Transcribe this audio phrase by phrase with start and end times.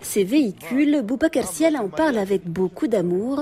[0.00, 3.40] Ces véhicules, Boubacar Siel en parle avec beaucoup d'amour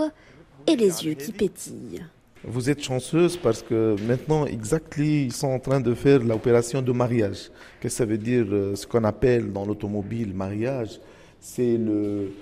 [0.66, 2.02] et les yeux qui pétillent.
[2.44, 6.90] Vous êtes chanceuse parce que maintenant, exactement, ils sont en train de faire l'opération de
[6.90, 7.50] mariage.
[7.80, 10.98] Qu'est-ce que ça veut dire euh, Ce qu'on appelle dans l'automobile mariage,
[11.38, 11.78] c'est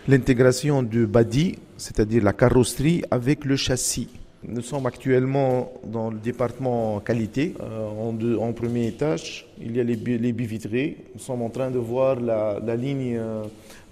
[0.09, 4.09] l'intégration du body, c'est-à-dire la carrosserie, avec le châssis.
[4.43, 7.55] Nous sommes actuellement dans le département qualité.
[7.61, 10.97] Euh, en, premier étage, il y a les, les vitrés.
[11.15, 13.43] Nous sommes en train de voir la, la ligne euh,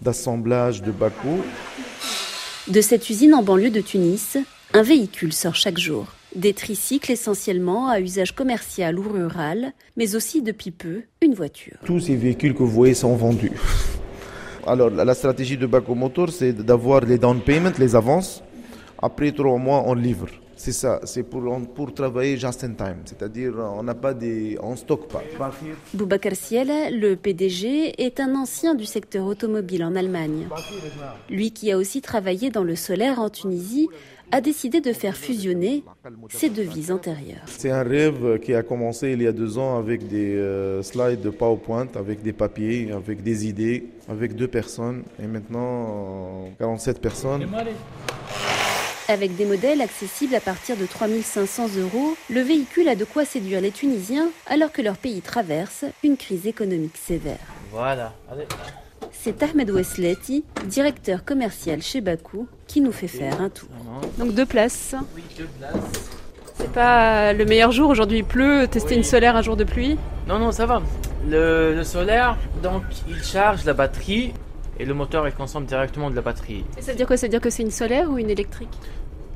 [0.01, 1.43] d'assemblage de Bakou.
[2.67, 4.39] De cette usine en banlieue de Tunis,
[4.73, 6.07] un véhicule sort chaque jour.
[6.35, 11.77] Des tricycles essentiellement à usage commercial ou rural, mais aussi depuis peu une voiture.
[11.85, 13.53] Tous ces véhicules que vous voyez sont vendus.
[14.67, 18.43] Alors la stratégie de Baco Motor, c'est d'avoir les down payments, les avances.
[19.01, 20.29] Après trois mois, on livre.
[20.57, 24.75] C'est ça, c'est pour, pour travailler just in time, c'est-à-dire on n'a pas des, on
[24.75, 25.23] stocke pas.
[25.95, 30.49] Boubacar Siel, le PDG, est un ancien du secteur automobile en Allemagne.
[31.31, 33.89] Lui qui a aussi travaillé dans le solaire en Tunisie,
[34.33, 35.85] a décidé de faire fusionner
[36.29, 37.47] ses devises antérieures.
[37.47, 41.21] C'est un rêve qui a commencé il y a deux ans avec des euh, slides
[41.21, 47.47] de PowerPoint, avec des papiers, avec des idées, avec deux personnes et maintenant 47 personnes.
[49.11, 53.63] Avec des modèles accessibles à partir de 3500 euros, le véhicule a de quoi séduire
[53.63, 57.39] les Tunisiens alors que leur pays traverse une crise économique sévère.
[57.73, 58.13] Voilà,
[59.11, 63.71] C'est Ahmed Wesleti, directeur commercial chez Bakou, qui nous fait faire un tour.
[64.19, 64.95] Donc deux places.
[65.17, 66.11] Oui, deux places.
[66.57, 69.97] C'est pas le meilleur jour, aujourd'hui il pleut, tester une solaire un jour de pluie
[70.27, 70.83] Non, non, ça va.
[71.27, 74.35] Le, le, solaire, donc il charge la batterie
[74.79, 76.65] et le moteur il consomme directement de la batterie.
[76.81, 77.17] ça veut dire quoi?
[77.17, 78.69] Ça veut dire que c'est une solaire ou une électrique?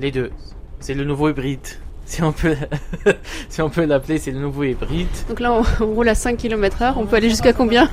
[0.03, 0.33] Les deux.
[0.81, 1.61] C'est le nouveau hybride.
[2.05, 2.57] Si on peut,
[3.49, 5.07] si on peut l'appeler, c'est le nouveau hybride.
[5.29, 6.95] Donc là, on, roule à 5 km/h.
[6.97, 7.89] On peut aller jusqu'à combien?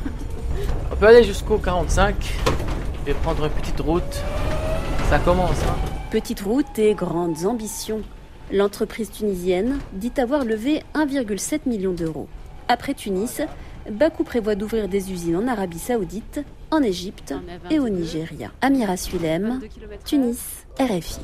[0.91, 2.15] On peut aller jusqu'au 45
[3.05, 4.23] et prendre une petite route.
[5.09, 5.61] Ça commence.
[5.63, 5.75] Hein.
[6.09, 8.01] Petite route et grandes ambitions.
[8.51, 12.27] L'entreprise tunisienne dit avoir levé 1,7 million d'euros.
[12.67, 13.41] Après Tunis,
[13.89, 17.35] Bakou prévoit d'ouvrir des usines en Arabie Saoudite, en Égypte
[17.69, 18.51] et au Nigeria.
[18.61, 19.61] Amira Sulem,
[20.03, 21.19] Tunis, RFI.